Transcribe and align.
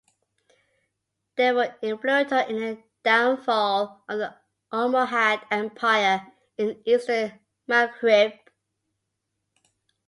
They 1.35 1.51
were 1.51 1.75
influential 1.83 2.39
in 2.39 2.55
the 2.59 2.83
downfall 3.03 4.01
of 4.09 4.17
the 4.17 4.35
Almohad 4.73 5.45
Empire 5.51 6.25
in 6.57 6.81
Eastern 6.87 7.39
Maghrib. 7.67 8.33